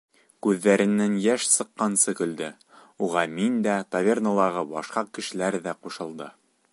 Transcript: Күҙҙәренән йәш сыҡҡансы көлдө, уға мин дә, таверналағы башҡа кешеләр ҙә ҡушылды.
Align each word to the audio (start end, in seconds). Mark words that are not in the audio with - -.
Күҙҙәренән 0.45 1.11
йәш 1.25 1.45
сыҡҡансы 1.55 2.15
көлдө, 2.21 2.49
уға 3.09 3.27
мин 3.35 3.61
дә, 3.67 3.77
таверналағы 3.97 4.67
башҡа 4.75 5.05
кешеләр 5.19 5.63
ҙә 5.69 5.81
ҡушылды. 5.85 6.33